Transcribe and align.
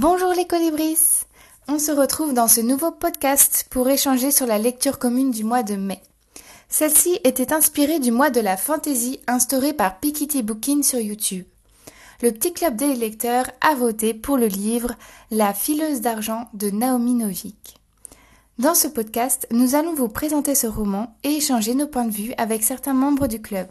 Bonjour 0.00 0.32
les 0.32 0.46
colibris 0.46 1.24
On 1.66 1.80
se 1.80 1.90
retrouve 1.90 2.32
dans 2.32 2.46
ce 2.46 2.60
nouveau 2.60 2.92
podcast 2.92 3.66
pour 3.68 3.88
échanger 3.88 4.30
sur 4.30 4.46
la 4.46 4.56
lecture 4.56 5.00
commune 5.00 5.32
du 5.32 5.42
mois 5.42 5.64
de 5.64 5.74
mai. 5.74 6.00
Celle-ci 6.68 7.18
était 7.24 7.52
inspirée 7.52 7.98
du 7.98 8.12
mois 8.12 8.30
de 8.30 8.38
la 8.38 8.56
fantaisie 8.56 9.18
instauré 9.26 9.72
par 9.72 9.98
Pikitty 9.98 10.44
Bookin 10.44 10.84
sur 10.84 11.00
YouTube. 11.00 11.46
Le 12.22 12.30
petit 12.30 12.52
club 12.52 12.76
des 12.76 12.94
lecteurs 12.94 13.50
a 13.60 13.74
voté 13.74 14.14
pour 14.14 14.36
le 14.36 14.46
livre 14.46 14.94
La 15.32 15.52
fileuse 15.52 16.00
d'argent 16.00 16.48
de 16.54 16.70
Naomi 16.70 17.14
Novik. 17.14 17.80
Dans 18.60 18.76
ce 18.76 18.86
podcast, 18.86 19.48
nous 19.50 19.74
allons 19.74 19.96
vous 19.96 20.08
présenter 20.08 20.54
ce 20.54 20.68
roman 20.68 21.16
et 21.24 21.30
échanger 21.30 21.74
nos 21.74 21.88
points 21.88 22.06
de 22.06 22.14
vue 22.14 22.34
avec 22.38 22.62
certains 22.62 22.94
membres 22.94 23.26
du 23.26 23.42
club. 23.42 23.66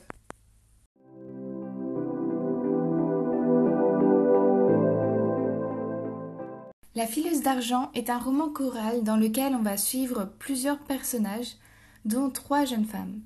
La 6.98 7.06
fileuse 7.06 7.44
d'argent 7.44 7.92
est 7.94 8.10
un 8.10 8.18
roman 8.18 8.50
choral 8.50 9.04
dans 9.04 9.18
lequel 9.18 9.54
on 9.54 9.62
va 9.62 9.78
suivre 9.78 10.34
plusieurs 10.40 10.80
personnages, 10.80 11.58
dont 12.06 12.32
trois 12.32 12.66
jeunes 12.66 12.88
femmes. 12.88 13.22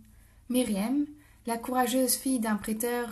Myriam, 0.49 1.05
la 1.45 1.57
courageuse 1.57 2.15
fille 2.15 2.41
d'un 2.41 2.57
prêteur 2.57 3.07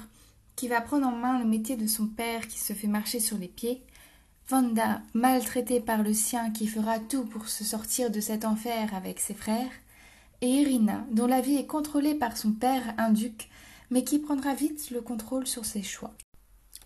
qui 0.57 0.67
va 0.67 0.81
prendre 0.81 1.07
en 1.07 1.15
main 1.15 1.39
le 1.39 1.45
métier 1.45 1.77
de 1.77 1.87
son 1.87 2.07
père 2.07 2.45
qui 2.49 2.59
se 2.59 2.73
fait 2.73 2.87
marcher 2.87 3.21
sur 3.21 3.37
les 3.37 3.47
pieds, 3.47 3.81
Vanda, 4.49 5.01
maltraitée 5.13 5.79
par 5.79 6.03
le 6.03 6.13
sien 6.13 6.51
qui 6.51 6.67
fera 6.67 6.99
tout 6.99 7.23
pour 7.23 7.47
se 7.47 7.63
sortir 7.63 8.11
de 8.11 8.19
cet 8.19 8.43
enfer 8.43 8.93
avec 8.93 9.21
ses 9.21 9.35
frères, 9.35 9.71
et 10.41 10.47
Irina, 10.47 11.05
dont 11.09 11.27
la 11.27 11.39
vie 11.39 11.55
est 11.55 11.67
contrôlée 11.67 12.15
par 12.15 12.35
son 12.35 12.51
père, 12.51 12.95
un 12.97 13.13
duc, 13.13 13.47
mais 13.91 14.03
qui 14.03 14.19
prendra 14.19 14.55
vite 14.55 14.91
le 14.91 14.99
contrôle 14.99 15.47
sur 15.47 15.63
ses 15.63 15.83
choix. 15.83 16.13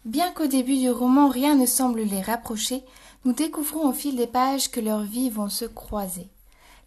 Bien 0.06 0.32
qu'au 0.34 0.48
début 0.48 0.76
du 0.76 0.90
roman 0.90 1.30
rien 1.30 1.56
ne 1.56 1.66
semble 1.66 2.02
les 2.02 2.22
rapprocher, 2.22 2.84
nous 3.24 3.32
découvrons 3.32 3.88
au 3.88 3.94
fil 3.94 4.18
des 4.18 4.28
pages 4.28 4.70
que 4.70 4.82
leurs 4.82 5.04
vies 5.04 5.30
vont 5.30 5.48
se 5.48 5.64
croiser. 5.64 6.28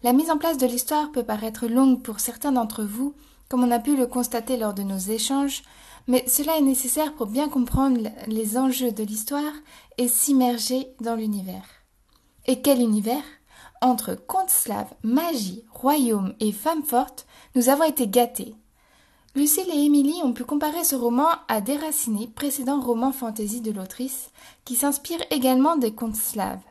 La 0.03 0.13
mise 0.13 0.29
en 0.29 0.37
place 0.37 0.59
de 0.59 0.67
l'histoire 0.67 1.11
peut 1.11 1.23
paraître 1.23 1.65
longue 1.65 2.03
pour 2.03 2.19
certains 2.19 2.51
d'entre 2.51 2.83
vous, 2.83 3.15
comme 3.49 3.63
on 3.63 3.71
a 3.71 3.79
pu 3.79 3.97
le 3.97 4.05
constater 4.05 4.55
lors 4.55 4.75
de 4.75 4.83
nos 4.83 4.99
échanges, 4.99 5.63
mais 6.07 6.23
cela 6.27 6.57
est 6.57 6.61
nécessaire 6.61 7.13
pour 7.13 7.25
bien 7.25 7.49
comprendre 7.49 8.11
les 8.27 8.55
enjeux 8.55 8.91
de 8.91 9.03
l'histoire 9.03 9.53
et 9.97 10.07
s'immerger 10.07 10.87
dans 11.01 11.15
l'univers. 11.15 11.65
Et 12.45 12.61
quel 12.61 12.79
univers? 12.79 13.23
Entre 13.81 14.13
contes 14.13 14.51
slaves, 14.51 14.93
magie, 15.01 15.63
royaume 15.71 16.35
et 16.39 16.51
femmes 16.51 16.83
fortes, 16.83 17.25
nous 17.55 17.69
avons 17.69 17.83
été 17.83 18.07
gâtés. 18.07 18.55
Lucille 19.35 19.69
et 19.71 19.85
Émilie 19.85 20.21
ont 20.23 20.33
pu 20.33 20.45
comparer 20.45 20.83
ce 20.83 20.95
roman 20.95 21.27
à 21.47 21.61
Déraciné, 21.61 22.27
précédent 22.27 22.81
roman 22.81 23.11
fantasy 23.11 23.61
de 23.61 23.71
l'autrice, 23.71 24.31
qui 24.65 24.75
s'inspire 24.75 25.19
également 25.29 25.77
des 25.77 25.93
contes 25.93 26.15
slaves. 26.15 26.63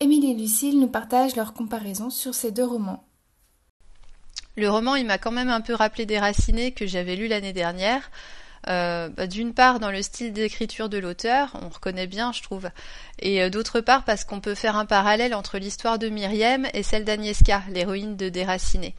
Émilie 0.00 0.30
et 0.30 0.34
Lucille 0.34 0.78
nous 0.78 0.88
partagent 0.88 1.34
leur 1.34 1.54
comparaison 1.54 2.08
sur 2.10 2.34
ces 2.34 2.52
deux 2.52 2.64
romans. 2.64 3.04
Le 4.56 4.70
roman, 4.70 4.94
il 4.94 5.06
m'a 5.06 5.18
quand 5.18 5.32
même 5.32 5.50
un 5.50 5.60
peu 5.60 5.74
rappelé 5.74 6.06
Déraciné 6.06 6.72
que 6.72 6.86
j'avais 6.86 7.16
lu 7.16 7.26
l'année 7.26 7.52
dernière. 7.52 8.10
Euh, 8.68 9.08
bah, 9.08 9.26
d'une 9.26 9.54
part 9.54 9.78
dans 9.80 9.90
le 9.90 10.02
style 10.02 10.32
d'écriture 10.32 10.88
de 10.88 10.98
l'auteur, 10.98 11.56
on 11.62 11.68
reconnaît 11.68 12.06
bien, 12.08 12.32
je 12.32 12.42
trouve, 12.42 12.68
et 13.20 13.42
euh, 13.42 13.50
d'autre 13.50 13.80
part 13.80 14.04
parce 14.04 14.24
qu'on 14.24 14.40
peut 14.40 14.56
faire 14.56 14.76
un 14.76 14.84
parallèle 14.84 15.34
entre 15.34 15.58
l'histoire 15.58 15.98
de 15.98 16.08
Myriam 16.08 16.66
et 16.74 16.82
celle 16.82 17.04
d'Agnieszka, 17.04 17.62
l'héroïne 17.70 18.16
de 18.16 18.28
Déraciné. 18.28 18.94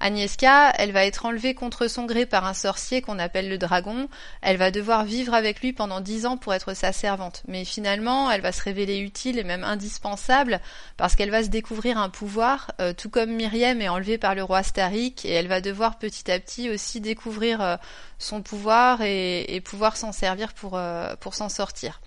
Agnieszka, 0.00 0.72
elle 0.76 0.92
va 0.92 1.04
être 1.04 1.26
enlevée 1.26 1.54
contre 1.54 1.88
son 1.88 2.04
gré 2.04 2.26
par 2.26 2.44
un 2.44 2.54
sorcier 2.54 3.02
qu'on 3.02 3.18
appelle 3.18 3.48
le 3.48 3.58
dragon. 3.58 4.08
Elle 4.42 4.56
va 4.56 4.70
devoir 4.70 5.04
vivre 5.04 5.34
avec 5.34 5.60
lui 5.60 5.72
pendant 5.72 6.00
dix 6.00 6.26
ans 6.26 6.36
pour 6.36 6.54
être 6.54 6.74
sa 6.74 6.92
servante. 6.92 7.42
Mais 7.48 7.64
finalement, 7.64 8.30
elle 8.30 8.40
va 8.40 8.52
se 8.52 8.62
révéler 8.62 8.98
utile 8.98 9.38
et 9.38 9.44
même 9.44 9.64
indispensable 9.64 10.60
parce 10.96 11.14
qu'elle 11.14 11.30
va 11.30 11.42
se 11.42 11.48
découvrir 11.48 11.98
un 11.98 12.10
pouvoir, 12.10 12.72
euh, 12.80 12.92
tout 12.92 13.10
comme 13.10 13.30
Myriam 13.30 13.80
est 13.80 13.88
enlevée 13.88 14.18
par 14.18 14.34
le 14.34 14.42
roi 14.42 14.62
Starik 14.62 15.24
et 15.24 15.32
elle 15.32 15.48
va 15.48 15.60
devoir 15.60 15.98
petit 15.98 16.30
à 16.30 16.38
petit 16.38 16.70
aussi 16.70 17.00
découvrir 17.00 17.60
euh, 17.60 17.76
son 18.18 18.42
pouvoir 18.42 19.02
et, 19.02 19.60
pouvoir 19.64 19.96
s'en 19.96 20.12
servir 20.12 20.52
pour, 20.52 20.76
euh, 20.76 21.14
pour 21.16 21.34
s'en 21.34 21.48
sortir. 21.48 22.00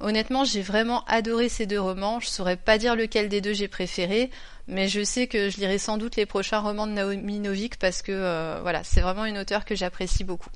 Honnêtement, 0.00 0.44
j'ai 0.44 0.60
vraiment 0.60 1.04
adoré 1.06 1.48
ces 1.48 1.66
deux 1.66 1.80
romans. 1.80 2.20
Je 2.20 2.28
saurais 2.28 2.56
pas 2.56 2.76
dire 2.76 2.96
lequel 2.96 3.28
des 3.28 3.40
deux 3.40 3.54
j'ai 3.54 3.68
préféré, 3.68 4.30
mais 4.66 4.88
je 4.88 5.02
sais 5.02 5.26
que 5.26 5.48
je 5.48 5.56
lirai 5.58 5.78
sans 5.78 5.96
doute 5.96 6.16
les 6.16 6.26
prochains 6.26 6.60
romans 6.60 6.86
de 6.86 6.92
Naomi 6.92 7.40
Novik 7.40 7.78
parce 7.78 8.02
que 8.02 8.12
euh, 8.12 8.60
voilà, 8.60 8.84
c'est 8.84 9.00
vraiment 9.00 9.24
une 9.24 9.38
auteure 9.38 9.64
que 9.64 9.74
j'apprécie 9.74 10.24
beaucoup. 10.24 10.50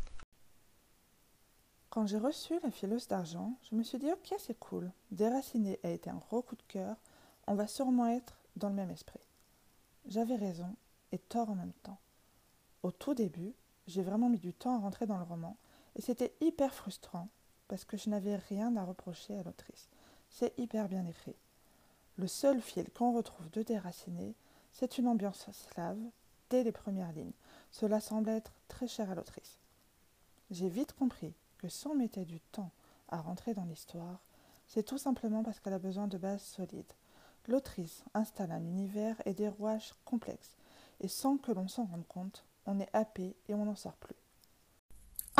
Quand 1.88 2.06
j'ai 2.06 2.18
reçu 2.18 2.54
La 2.62 2.70
fileuse 2.70 3.08
d'argent, 3.08 3.56
je 3.68 3.74
me 3.74 3.82
suis 3.82 3.98
dit 3.98 4.12
ok 4.12 4.36
c'est 4.38 4.58
cool, 4.58 4.92
Déraciné 5.10 5.80
a 5.82 5.90
été 5.90 6.08
un 6.08 6.18
gros 6.18 6.42
coup 6.42 6.54
de 6.54 6.62
cœur, 6.68 6.94
on 7.48 7.54
va 7.54 7.66
sûrement 7.66 8.06
être 8.08 8.36
dans 8.56 8.68
le 8.68 8.76
même 8.76 8.90
esprit. 8.90 9.18
J'avais 10.06 10.36
raison 10.36 10.76
et 11.10 11.18
tort 11.18 11.50
en 11.50 11.56
même 11.56 11.72
temps. 11.82 11.98
Au 12.82 12.92
tout 12.92 13.14
début, 13.14 13.54
j'ai 13.88 14.02
vraiment 14.02 14.28
mis 14.28 14.38
du 14.38 14.52
temps 14.52 14.76
à 14.76 14.78
rentrer 14.78 15.06
dans 15.06 15.18
le 15.18 15.24
roman 15.24 15.56
et 15.96 16.02
c'était 16.02 16.32
hyper 16.40 16.72
frustrant 16.74 17.28
parce 17.70 17.84
que 17.84 17.97
je 17.97 18.10
n'avais 18.10 18.34
rien 18.34 18.76
à 18.76 18.82
reprocher 18.82 19.38
à 19.38 19.44
l'autrice. 19.44 19.88
C'est 20.28 20.58
hyper 20.58 20.88
bien 20.88 21.06
écrit. 21.06 21.36
Le 22.19 22.26
seul 22.26 22.60
fil 22.60 22.91
qu'on 22.91 23.12
retrouve 23.12 23.48
de 23.53 23.62
Déraciné, 23.62 24.34
c'est 24.72 24.98
une 24.98 25.06
ambiance 25.06 25.48
slave 25.53 25.97
dès 26.50 26.64
les 26.64 26.72
premières 26.72 27.12
lignes. 27.12 27.31
Cela 27.70 28.00
semble 28.00 28.28
être 28.28 28.50
très 28.66 28.88
cher 28.88 29.08
à 29.08 29.14
l'autrice. 29.14 29.60
J'ai 30.50 30.69
vite 30.69 30.94
compris 30.94 31.32
que 31.58 31.69
si 31.69 31.86
on 31.86 31.94
mettait 31.94 32.25
du 32.25 32.41
temps 32.41 32.72
à 33.08 33.20
rentrer 33.20 33.54
dans 33.54 33.64
l'histoire, 33.64 34.19
c'est 34.66 34.82
tout 34.82 34.98
simplement 34.98 35.44
parce 35.44 35.60
qu'elle 35.60 35.72
a 35.72 35.78
besoin 35.78 36.08
de 36.08 36.19
bases 36.19 36.42
solides. 36.42 36.92
L'autrice 37.47 38.02
installe 38.14 38.50
un 38.50 38.64
univers 38.64 39.14
et 39.26 39.32
des 39.32 39.48
rouages 39.48 39.94
complexes, 40.04 40.56
et 41.00 41.08
sans 41.08 41.37
que 41.37 41.52
l'on 41.52 41.69
s'en 41.69 41.84
rende 41.84 42.06
compte, 42.08 42.44
on 42.66 42.81
est 42.81 42.91
happé 42.92 43.37
et 43.48 43.54
on 43.54 43.64
n'en 43.64 43.76
sort 43.76 43.97
plus. 43.97 44.16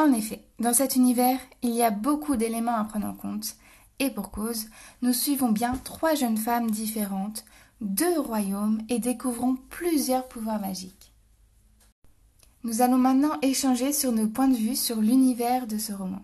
En 0.01 0.15
effet, 0.15 0.41
dans 0.59 0.73
cet 0.73 0.97
univers, 0.97 1.39
il 1.61 1.75
y 1.75 1.83
a 1.83 1.91
beaucoup 1.91 2.37
d'éléments 2.37 2.77
à 2.77 2.85
prendre 2.85 3.07
en 3.07 3.13
compte, 3.13 3.55
et 3.99 4.09
pour 4.09 4.31
cause, 4.31 4.69
nous 5.03 5.13
suivons 5.13 5.53
bien 5.53 5.75
trois 5.85 6.15
jeunes 6.15 6.39
femmes 6.39 6.71
différentes, 6.71 7.45
deux 7.83 8.19
royaumes 8.19 8.81
et 8.89 8.99
découvrons 8.99 9.57
plusieurs 9.69 10.27
pouvoirs 10.27 10.59
magiques. 10.59 11.13
Nous 12.65 12.81
allons 12.81 12.97
maintenant 12.97 13.39
échanger 13.43 13.93
sur 13.93 14.11
nos 14.11 14.27
points 14.27 14.49
de 14.49 14.57
vue 14.57 14.75
sur 14.75 15.03
l'univers 15.03 15.67
de 15.67 15.77
ce 15.77 15.93
roman. 15.93 16.23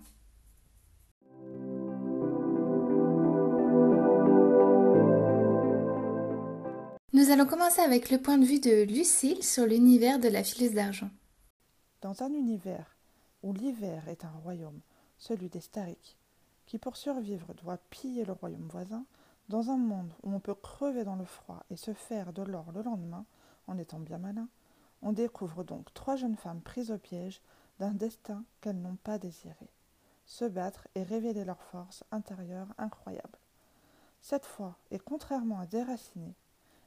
Nous 7.13 7.31
allons 7.31 7.45
commencer 7.45 7.83
avec 7.83 8.11
le 8.11 8.23
point 8.23 8.39
de 8.39 8.47
vue 8.47 8.61
de 8.61 8.85
Lucille 8.85 9.43
sur 9.43 9.67
l'univers 9.67 10.19
de 10.19 10.29
la 10.29 10.43
fileuse 10.43 10.73
d'argent. 10.73 11.11
Dans 12.01 12.23
un 12.23 12.33
univers 12.33 12.96
où 13.47 13.53
l'hiver 13.53 14.09
est 14.09 14.25
un 14.25 14.33
royaume, 14.43 14.81
celui 15.19 15.49
des 15.49 15.61
Starik, 15.61 16.19
qui 16.67 16.79
pour 16.79 16.97
survivre 16.97 17.55
doit 17.55 17.79
piller 17.91 18.25
le 18.25 18.33
royaume 18.33 18.67
voisin, 18.69 19.05
dans 19.49 19.71
un 19.71 19.77
monde 19.77 20.13
où 20.25 20.35
on 20.35 20.41
peut 20.41 20.57
crever 20.57 21.05
dans 21.05 21.15
le 21.15 21.25
froid 21.25 21.63
et 21.71 21.77
se 21.77 21.95
faire 21.95 22.33
de 22.33 22.43
l'or 22.43 22.73
le 22.73 22.83
lendemain, 22.83 23.25
en 23.69 23.79
étant 23.79 24.01
bien 24.01 24.19
malin, 24.19 24.49
on 25.01 25.13
découvre 25.13 25.63
donc 25.63 25.95
trois 25.95 26.17
jeunes 26.17 26.37
femmes 26.37 26.61
prises 26.61 26.91
au 26.91 26.99
piège 26.99 27.41
d'un 27.79 27.93
destin 27.93 28.43
qu'elles 28.61 28.81
n'ont 28.81 28.99
pas 29.05 29.19
désiré. 29.19 29.71
Se 30.25 30.45
battre 30.45 30.89
et 30.97 31.05
révéler 31.05 31.45
leur 31.45 31.63
force 31.63 32.03
intérieure 32.11 32.75
incroyable. 32.79 33.39
Cette 34.23 34.47
fois, 34.47 34.77
et 34.91 34.99
contrairement 34.99 35.61
à 35.61 35.67
Déraciné, 35.67 36.35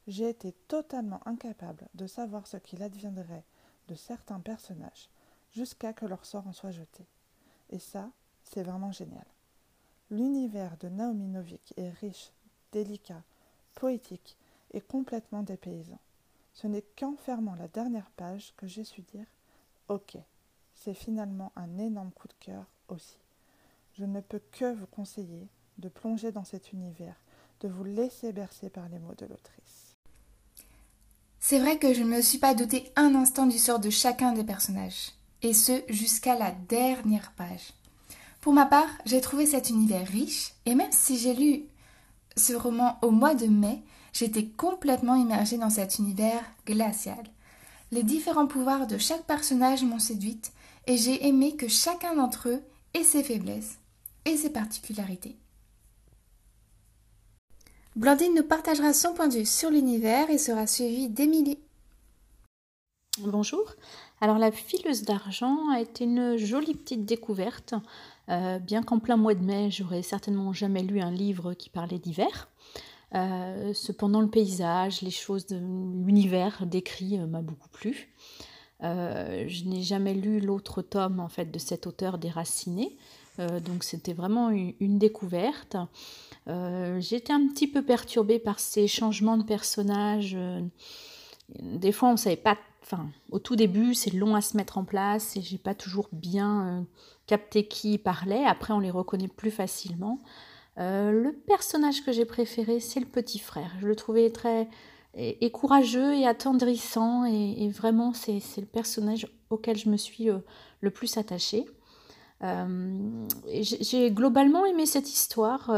j'ai 0.08 0.28
été 0.28 0.52
totalement 0.68 1.26
incapable 1.26 1.88
de 1.94 2.06
savoir 2.06 2.48
ce 2.48 2.58
qu'il 2.58 2.84
adviendrait 2.84 3.46
de 3.88 3.96
certains 3.96 4.42
personnages, 4.42 5.10
jusqu'à 5.52 5.94
que 5.94 6.06
leur 6.06 6.26
sort 6.26 6.48
en 6.48 6.54
soit 6.54 6.72
jeté. 6.72 7.06
Et 7.70 7.80
ça, 7.80 8.10
c'est 8.44 8.64
vraiment 8.64 8.92
génial. 8.92 9.26
L'univers 10.12 10.76
de 10.80 10.90
Naomi 10.90 11.28
Novik 11.28 11.74
est 11.78 11.92
riche, 11.92 12.32
délicat, 12.72 13.22
poétique 13.76 14.38
et 14.74 14.82
complètement 14.82 15.44
dépaysant. 15.44 16.00
Ce 16.54 16.68
n'est 16.68 16.84
qu'en 16.98 17.16
fermant 17.16 17.56
la 17.56 17.68
dernière 17.68 18.10
page 18.12 18.54
que 18.58 18.68
j'ai 18.68 18.84
su 18.84 19.02
dire 19.02 19.28
Ok, 19.88 20.18
c'est 20.76 20.94
finalement 20.94 21.52
un 21.56 21.78
énorme 21.78 22.12
coup 22.12 22.28
de 22.28 22.34
cœur 22.40 22.66
aussi. 22.88 23.18
Je 23.94 24.06
ne 24.06 24.22
peux 24.22 24.42
que 24.52 24.74
vous 24.74 24.88
conseiller 24.88 25.48
de 25.78 25.90
plonger 25.90 26.32
dans 26.32 26.44
cet 26.44 26.74
univers, 26.74 27.16
de 27.62 27.68
vous 27.68 27.84
laisser 27.84 28.34
bercer 28.34 28.70
par 28.70 28.90
les 28.90 29.00
mots 29.00 29.16
de 29.16 29.26
l'autrice. 29.26 29.96
C'est 31.40 31.60
vrai 31.60 31.78
que 31.78 31.94
je 31.94 32.04
ne 32.04 32.16
me 32.16 32.22
suis 32.22 32.38
pas 32.38 32.54
douté 32.54 32.92
un 32.96 33.16
instant 33.16 33.46
du 33.46 33.58
sort 33.58 33.80
de 33.80 33.90
chacun 33.90 34.34
des 34.34 34.44
personnages 34.44 35.14
et 35.42 35.54
ce 35.54 35.82
jusqu'à 35.90 36.38
la 36.38 36.52
dernière 36.52 37.32
page. 37.34 37.74
Pour 38.42 38.54
ma 38.54 38.66
part, 38.66 38.90
j'ai 39.06 39.22
trouvé 39.22 39.46
cet 39.46 39.70
univers 39.70 40.08
riche, 40.08 40.54
et 40.66 40.76
même 40.76 40.92
si 40.92 41.18
j'ai 41.18 41.34
lu 41.34 41.64
ce 42.38 42.54
roman 42.54 42.98
au 43.02 43.12
mois 43.12 43.36
de 43.36 43.48
mai, 43.48 43.84
j'étais 44.14 44.46
complètement 44.46 45.16
immergée 45.16 45.58
dans 45.58 45.70
cet 45.70 46.00
univers 46.00 46.44
glacial. 46.66 47.24
Les 47.92 48.04
différents 48.04 48.48
pouvoirs 48.48 48.88
de 48.88 48.98
chaque 48.98 49.26
personnage 49.26 49.84
m'ont 49.84 50.00
séduite, 50.00 50.54
et 50.88 50.98
j'ai 50.98 51.28
aimé 51.28 51.56
que 51.56 51.68
chacun 51.68 52.16
d'entre 52.16 52.50
eux 52.50 52.62
ait 52.94 53.04
ses 53.04 53.24
faiblesses 53.24 53.78
et 54.26 54.38
ses 54.38 54.50
particularités. 54.50 55.38
Blandine 57.96 58.36
nous 58.36 58.44
partagera 58.44 58.94
son 58.94 59.14
point 59.14 59.28
de 59.28 59.40
vue 59.40 59.46
sur 59.46 59.70
l'univers 59.70 60.30
et 60.30 60.38
sera 60.38 60.68
suivie 60.68 61.10
d'Émilie. 61.10 61.60
Bonjour. 63.22 63.66
Alors 64.22 64.38
la 64.38 64.52
fileuse 64.52 65.04
d'argent 65.04 65.70
a 65.74 65.82
été 65.82 66.06
une 66.06 66.38
jolie 66.38 66.74
petite 66.74 67.06
découverte. 67.06 67.74
Euh, 68.30 68.60
bien 68.60 68.82
qu'en 68.82 69.00
plein 69.00 69.18
mois 69.18 69.34
de 69.34 69.44
mai, 69.44 69.72
j'aurais 69.72 70.04
certainement 70.04 70.54
jamais 70.54 70.84
lu 70.84 71.02
un 71.02 71.12
livre 71.12 71.54
qui 71.54 71.70
parlait 71.70 72.00
d'hiver. 72.00 72.50
Euh, 73.16 73.74
cependant, 73.74 74.22
le 74.22 74.30
paysage, 74.30 75.02
les 75.02 75.12
choses 75.12 75.48
de 75.48 75.58
l'univers 75.58 76.66
décrit 76.66 77.18
euh, 77.18 77.26
m'a 77.26 77.42
beaucoup 77.42 77.70
plu. 77.70 78.14
je 78.82 79.64
n'ai 79.66 79.82
jamais 79.82 80.14
lu 80.14 80.40
l'autre 80.40 80.82
tome 80.82 81.20
en 81.20 81.30
fait 81.30 81.52
de 81.52 81.60
cet 81.60 81.88
auteur 81.88 82.18
déraciné, 82.18 82.98
donc 83.38 83.84
c'était 83.84 84.14
vraiment 84.14 84.50
une, 84.52 84.98
découverte. 84.98 85.76
J'étais 86.48 87.34
un 87.34 87.48
petit 87.48 87.68
peu 87.68 87.82
perturbée 87.84 88.40
par 88.40 88.60
ces 88.60 88.88
changements 88.88 89.38
de 89.38 89.44
personnages. 89.44 90.38
des 91.60 91.92
fois, 91.92 92.10
on 92.10 92.14
ne 92.14 92.18
savait 92.18 92.38
pas 92.38 92.58
enfin, 92.84 93.10
au 93.32 93.40
tout 93.40 93.56
début, 93.56 93.94
c'est 93.94 94.14
long 94.14 94.36
à 94.36 94.42
se 94.42 94.58
mettre 94.58 94.78
en 94.78 94.84
place 94.84 95.36
et 95.38 95.42
j'ai 95.42 95.58
pas 95.58 95.76
toujours 95.76 96.10
bien 96.12 96.68
euh, 96.68 96.82
capté 97.28 97.68
qui 97.68 97.98
parlait. 97.98 98.46
Après, 98.46 98.74
on 98.74 98.80
les 98.80 98.92
reconnaît 98.92 99.28
plus 99.28 99.52
facilement. 99.52 100.20
Euh, 100.78 101.12
le 101.12 101.34
personnage 101.34 102.04
que 102.04 102.12
j'ai 102.12 102.26
préféré, 102.26 102.80
c'est 102.80 103.00
le 103.00 103.06
petit 103.06 103.40
frère. 103.40 103.72
Je 103.82 103.88
le 103.88 103.96
trouvais 103.96 104.30
très 104.30 104.70
et, 105.16 105.52
courageux 105.52 106.16
et 106.16 106.28
attendrissant 106.28 107.26
et, 107.26 107.68
vraiment, 107.70 108.14
c'est 108.14 108.42
le 108.58 108.66
personnage 108.66 109.28
auquel 109.50 109.76
je 109.76 109.90
me 109.90 109.98
suis 109.98 110.30
euh, 110.30 110.38
le 110.82 110.92
plus 110.92 111.18
attachée. 111.18 111.66
j'ai 113.52 114.12
globalement 114.12 114.66
aimé 114.66 114.86
cette 114.86 115.12
histoire 115.12 115.72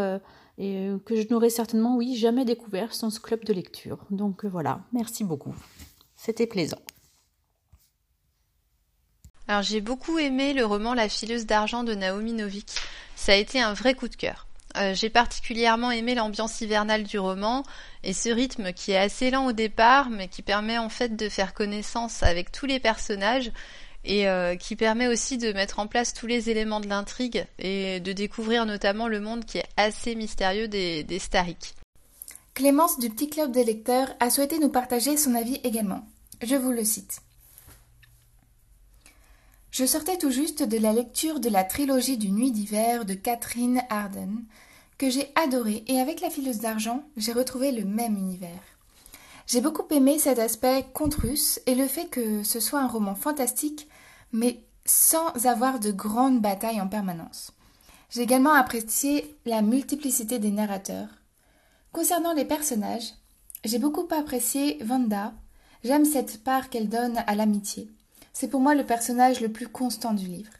et 0.59 0.91
que 1.05 1.15
je 1.15 1.27
n'aurais 1.29 1.49
certainement, 1.49 1.95
oui, 1.95 2.15
jamais 2.15 2.45
découvert 2.45 2.93
sans 2.93 3.09
ce 3.09 3.19
club 3.19 3.43
de 3.45 3.53
lecture. 3.53 4.05
Donc 4.11 4.45
voilà, 4.45 4.81
merci 4.91 5.23
beaucoup. 5.23 5.55
C'était 6.23 6.45
plaisant. 6.45 6.77
Alors 9.47 9.63
j'ai 9.63 9.81
beaucoup 9.81 10.19
aimé 10.19 10.53
le 10.53 10.63
roman 10.63 10.93
La 10.93 11.09
fileuse 11.09 11.47
d'argent 11.47 11.83
de 11.83 11.95
Naomi 11.95 12.33
Novik. 12.33 12.75
Ça 13.15 13.31
a 13.31 13.35
été 13.37 13.59
un 13.59 13.73
vrai 13.73 13.95
coup 13.95 14.07
de 14.07 14.15
cœur. 14.15 14.45
Euh, 14.77 14.93
j'ai 14.93 15.09
particulièrement 15.09 15.89
aimé 15.89 16.13
l'ambiance 16.13 16.61
hivernale 16.61 17.05
du 17.05 17.17
roman 17.17 17.63
et 18.03 18.13
ce 18.13 18.29
rythme 18.29 18.71
qui 18.71 18.91
est 18.91 18.99
assez 18.99 19.31
lent 19.31 19.47
au 19.47 19.51
départ 19.51 20.11
mais 20.11 20.27
qui 20.27 20.43
permet 20.43 20.77
en 20.77 20.89
fait 20.89 21.15
de 21.15 21.27
faire 21.27 21.55
connaissance 21.55 22.21
avec 22.21 22.51
tous 22.51 22.67
les 22.67 22.79
personnages 22.79 23.51
et 24.05 24.29
euh, 24.29 24.55
qui 24.55 24.75
permet 24.75 25.07
aussi 25.07 25.39
de 25.39 25.51
mettre 25.53 25.79
en 25.79 25.87
place 25.87 26.13
tous 26.13 26.27
les 26.27 26.51
éléments 26.51 26.81
de 26.81 26.87
l'intrigue 26.87 27.47
et 27.57 27.99
de 27.99 28.13
découvrir 28.13 28.67
notamment 28.67 29.07
le 29.07 29.21
monde 29.21 29.43
qui 29.43 29.57
est 29.57 29.67
assez 29.75 30.13
mystérieux 30.13 30.67
des, 30.67 31.03
des. 31.03 31.19
Clémence 32.53 32.99
du 32.99 33.09
Petit 33.09 33.29
Club 33.29 33.51
des 33.51 33.63
lecteurs 33.63 34.13
a 34.19 34.29
souhaité 34.29 34.59
nous 34.59 34.69
partager 34.69 35.15
son 35.15 35.35
avis 35.35 35.55
également. 35.63 36.05
Je 36.43 36.55
vous 36.55 36.71
le 36.71 36.83
cite. 36.83 37.21
Je 39.71 39.85
sortais 39.85 40.17
tout 40.17 40.31
juste 40.31 40.61
de 40.61 40.77
la 40.77 40.91
lecture 40.91 41.39
de 41.39 41.47
la 41.49 41.63
trilogie 41.63 42.17
du 42.17 42.29
Nuit 42.29 42.51
d'hiver 42.51 43.05
de 43.05 43.13
Catherine 43.13 43.81
Arden, 43.89 44.43
que 44.97 45.09
j'ai 45.09 45.31
adorée, 45.35 45.85
et 45.87 45.99
avec 45.99 46.19
La 46.19 46.29
fileuse 46.29 46.59
d'argent, 46.59 47.03
j'ai 47.15 47.31
retrouvé 47.31 47.71
le 47.71 47.85
même 47.85 48.17
univers. 48.17 48.61
J'ai 49.47 49.61
beaucoup 49.61 49.87
aimé 49.89 50.19
cet 50.19 50.37
aspect 50.37 50.85
conte 50.93 51.15
russe 51.15 51.61
et 51.65 51.73
le 51.73 51.87
fait 51.87 52.07
que 52.07 52.43
ce 52.43 52.59
soit 52.59 52.81
un 52.81 52.87
roman 52.87 53.15
fantastique, 53.15 53.87
mais 54.33 54.61
sans 54.85 55.29
avoir 55.45 55.79
de 55.79 55.91
grandes 55.91 56.41
batailles 56.41 56.81
en 56.81 56.87
permanence. 56.89 57.53
J'ai 58.09 58.21
également 58.21 58.53
apprécié 58.53 59.37
la 59.45 59.61
multiplicité 59.61 60.37
des 60.37 60.51
narrateurs. 60.51 61.20
Concernant 61.91 62.31
les 62.33 62.45
personnages, 62.45 63.15
j'ai 63.65 63.77
beaucoup 63.77 64.07
apprécié 64.11 64.77
Vanda. 64.81 65.33
J'aime 65.83 66.05
cette 66.05 66.41
part 66.41 66.69
qu'elle 66.69 66.87
donne 66.87 67.21
à 67.27 67.35
l'amitié. 67.35 67.89
C'est 68.31 68.47
pour 68.47 68.61
moi 68.61 68.75
le 68.75 68.85
personnage 68.85 69.41
le 69.41 69.51
plus 69.51 69.67
constant 69.67 70.13
du 70.13 70.25
livre. 70.25 70.53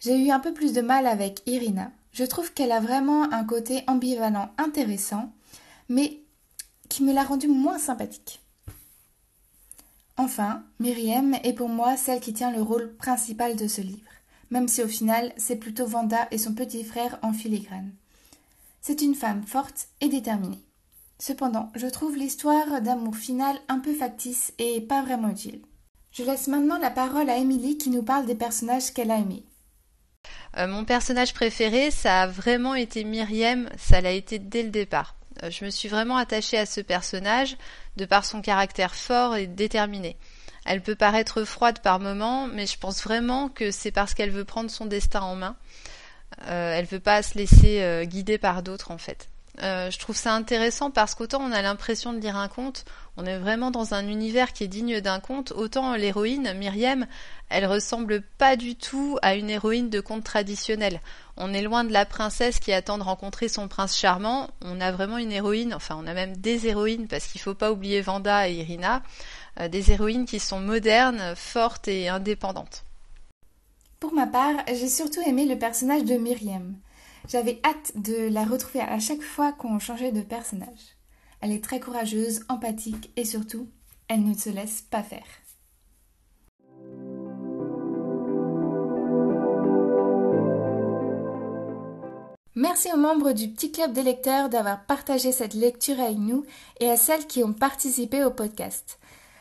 J'ai 0.00 0.18
eu 0.18 0.30
un 0.30 0.40
peu 0.40 0.52
plus 0.52 0.72
de 0.72 0.80
mal 0.80 1.06
avec 1.06 1.42
Irina. 1.46 1.92
Je 2.12 2.24
trouve 2.24 2.52
qu'elle 2.52 2.72
a 2.72 2.80
vraiment 2.80 3.32
un 3.32 3.44
côté 3.44 3.84
ambivalent 3.86 4.50
intéressant, 4.58 5.32
mais 5.88 6.22
qui 6.88 7.04
me 7.04 7.12
l'a 7.12 7.22
rendue 7.22 7.46
moins 7.46 7.78
sympathique. 7.78 8.40
Enfin, 10.16 10.64
Myriam 10.80 11.36
est 11.44 11.52
pour 11.52 11.68
moi 11.68 11.96
celle 11.96 12.20
qui 12.20 12.32
tient 12.32 12.50
le 12.50 12.62
rôle 12.62 12.92
principal 12.96 13.54
de 13.54 13.68
ce 13.68 13.80
livre, 13.80 14.10
même 14.50 14.66
si 14.66 14.82
au 14.82 14.88
final 14.88 15.32
c'est 15.36 15.56
plutôt 15.56 15.86
Vanda 15.86 16.26
et 16.32 16.38
son 16.38 16.54
petit 16.54 16.82
frère 16.82 17.20
en 17.22 17.32
filigrane. 17.32 17.92
C'est 18.88 19.02
une 19.02 19.14
femme 19.14 19.42
forte 19.42 19.88
et 20.00 20.08
déterminée. 20.08 20.64
Cependant, 21.18 21.70
je 21.74 21.86
trouve 21.86 22.16
l'histoire 22.16 22.80
d'amour 22.80 23.14
final 23.16 23.54
un 23.68 23.80
peu 23.80 23.92
factice 23.92 24.54
et 24.58 24.80
pas 24.80 25.02
vraiment 25.02 25.28
utile. 25.28 25.60
Je 26.10 26.22
laisse 26.22 26.48
maintenant 26.48 26.78
la 26.78 26.90
parole 26.90 27.28
à 27.28 27.36
Émilie 27.36 27.76
qui 27.76 27.90
nous 27.90 28.02
parle 28.02 28.24
des 28.24 28.34
personnages 28.34 28.94
qu'elle 28.94 29.10
a 29.10 29.18
aimés. 29.18 29.44
Euh, 30.56 30.66
mon 30.66 30.86
personnage 30.86 31.34
préféré, 31.34 31.90
ça 31.90 32.22
a 32.22 32.26
vraiment 32.26 32.74
été 32.74 33.04
Myriam, 33.04 33.68
ça 33.76 34.00
l'a 34.00 34.12
été 34.12 34.38
dès 34.38 34.62
le 34.62 34.70
départ. 34.70 35.16
Euh, 35.42 35.50
je 35.50 35.66
me 35.66 35.70
suis 35.70 35.90
vraiment 35.90 36.16
attachée 36.16 36.56
à 36.56 36.64
ce 36.64 36.80
personnage 36.80 37.58
de 37.98 38.06
par 38.06 38.24
son 38.24 38.40
caractère 38.40 38.94
fort 38.94 39.36
et 39.36 39.46
déterminé. 39.46 40.16
Elle 40.64 40.80
peut 40.80 40.96
paraître 40.96 41.44
froide 41.44 41.80
par 41.80 42.00
moments, 42.00 42.46
mais 42.46 42.64
je 42.64 42.78
pense 42.78 43.02
vraiment 43.02 43.50
que 43.50 43.70
c'est 43.70 43.92
parce 43.92 44.14
qu'elle 44.14 44.30
veut 44.30 44.46
prendre 44.46 44.70
son 44.70 44.86
destin 44.86 45.20
en 45.20 45.36
main. 45.36 45.56
Euh, 46.46 46.72
elle 46.74 46.84
veut 46.84 47.00
pas 47.00 47.22
se 47.22 47.36
laisser 47.36 48.04
guider 48.06 48.38
par 48.38 48.62
d'autres 48.62 48.90
en 48.90 48.98
fait. 48.98 49.28
Euh, 49.62 49.90
je 49.90 49.98
trouve 49.98 50.16
ça 50.16 50.34
intéressant 50.34 50.90
parce 50.90 51.16
qu'autant 51.16 51.40
on 51.42 51.50
a 51.50 51.62
l'impression 51.62 52.12
de 52.12 52.20
lire 52.20 52.36
un 52.36 52.46
conte, 52.46 52.84
on 53.16 53.26
est 53.26 53.38
vraiment 53.38 53.72
dans 53.72 53.92
un 53.92 54.06
univers 54.06 54.52
qui 54.52 54.62
est 54.62 54.68
digne 54.68 55.00
d'un 55.00 55.18
conte, 55.18 55.52
autant 55.52 55.96
l'héroïne, 55.96 56.52
Myriam, 56.54 57.06
elle 57.48 57.66
ressemble 57.66 58.22
pas 58.38 58.54
du 58.54 58.76
tout 58.76 59.18
à 59.20 59.34
une 59.34 59.50
héroïne 59.50 59.90
de 59.90 60.00
conte 60.00 60.22
traditionnel. 60.22 61.00
On 61.36 61.52
est 61.52 61.62
loin 61.62 61.82
de 61.82 61.92
la 61.92 62.04
princesse 62.04 62.60
qui 62.60 62.72
attend 62.72 62.98
de 62.98 63.02
rencontrer 63.02 63.48
son 63.48 63.66
prince 63.66 63.98
charmant, 63.98 64.48
on 64.60 64.80
a 64.80 64.92
vraiment 64.92 65.18
une 65.18 65.32
héroïne, 65.32 65.74
enfin 65.74 65.98
on 66.00 66.06
a 66.06 66.14
même 66.14 66.36
des 66.36 66.68
héroïnes 66.68 67.08
parce 67.08 67.26
qu'il 67.26 67.40
faut 67.40 67.54
pas 67.54 67.72
oublier 67.72 68.00
Vanda 68.00 68.48
et 68.48 68.54
Irina, 68.54 69.02
euh, 69.58 69.66
des 69.66 69.90
héroïnes 69.90 70.26
qui 70.26 70.38
sont 70.38 70.60
modernes, 70.60 71.34
fortes 71.34 71.88
et 71.88 72.08
indépendantes. 72.08 72.84
Pour 74.00 74.12
ma 74.12 74.28
part, 74.28 74.64
j'ai 74.68 74.88
surtout 74.88 75.20
aimé 75.26 75.44
le 75.44 75.58
personnage 75.58 76.04
de 76.04 76.14
Myriam. 76.14 76.76
J'avais 77.28 77.60
hâte 77.64 77.92
de 77.96 78.28
la 78.28 78.44
retrouver 78.44 78.80
à 78.80 79.00
chaque 79.00 79.22
fois 79.22 79.52
qu'on 79.52 79.80
changeait 79.80 80.12
de 80.12 80.22
personnage. 80.22 80.96
Elle 81.40 81.50
est 81.50 81.64
très 81.64 81.80
courageuse, 81.80 82.44
empathique 82.48 83.10
et 83.16 83.24
surtout, 83.24 83.68
elle 84.06 84.24
ne 84.24 84.34
se 84.34 84.50
laisse 84.50 84.82
pas 84.82 85.02
faire. 85.02 85.26
Merci 92.54 92.88
aux 92.92 92.98
membres 92.98 93.32
du 93.32 93.48
petit 93.48 93.70
club 93.70 93.92
des 93.92 94.02
lecteurs 94.02 94.48
d'avoir 94.48 94.84
partagé 94.84 95.32
cette 95.32 95.54
lecture 95.54 96.00
avec 96.00 96.18
nous 96.18 96.44
et 96.80 96.88
à 96.88 96.96
celles 96.96 97.26
qui 97.26 97.42
ont 97.42 97.52
participé 97.52 98.24
au 98.24 98.30
podcast. 98.30 98.98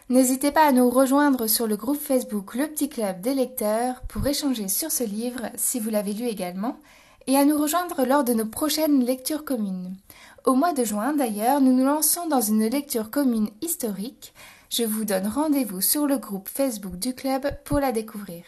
N'hésitez 0.10 0.54
pas 0.54 0.66
à 0.66 0.72
nous 0.72 0.90
rejoindre 0.90 1.48
sur 1.48 1.68
le 1.68 1.76
groupe 1.76 2.00
Facebook 2.00 2.56
Le 2.56 2.68
Petit 2.68 2.88
Club 2.88 3.20
des 3.20 3.34
lecteurs 3.34 4.00
pour 4.08 4.26
échanger 4.26 4.70
sur 4.70 4.90
ce 4.90 5.04
livre 5.04 5.50
si 5.58 5.82
vous 5.82 5.90
l'avez 5.90 6.14
lu 6.14 6.28
également 6.28 6.80
et 7.28 7.36
à 7.36 7.44
nous 7.44 7.58
rejoindre 7.58 8.06
lors 8.06 8.24
de 8.24 8.34
nos 8.34 8.46
prochaines 8.46 9.04
lectures 9.04 9.44
communes. 9.44 9.98
Au 10.46 10.54
mois 10.54 10.72
de 10.72 10.86
juin 10.86 11.12
d'ailleurs, 11.12 11.60
nous 11.60 11.74
nous 11.74 11.84
lançons 11.84 12.26
dans 12.28 12.40
une 12.40 12.70
lecture 12.70 13.12
commune 13.12 13.50
historique. 13.62 14.34
Je 14.70 14.84
vous 14.84 15.04
donne 15.04 15.28
rendez-vous 15.28 15.82
sur 15.82 16.08
le 16.08 16.18
groupe 16.18 16.48
Facebook 16.48 16.96
du 16.96 17.14
club 17.14 17.46
pour 17.66 17.82
la 17.82 17.92
découvrir. 17.92 18.46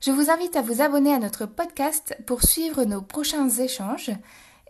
Je 0.00 0.10
vous 0.10 0.30
invite 0.30 0.56
à 0.56 0.62
vous 0.62 0.80
abonner 0.80 1.12
à 1.12 1.18
notre 1.18 1.44
podcast 1.44 2.16
pour 2.24 2.44
suivre 2.44 2.84
nos 2.84 3.02
prochains 3.02 3.50
échanges 3.50 4.10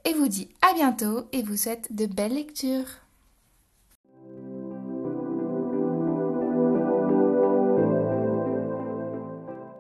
et 0.05 0.15
vous 0.15 0.27
dis 0.27 0.49
à 0.69 0.75
bientôt 0.75 1.29
et 1.31 1.45
vous 1.45 1.57
souhaite 1.57 1.95
de 1.95 2.07
belles 2.07 2.35
lectures. 2.35 2.89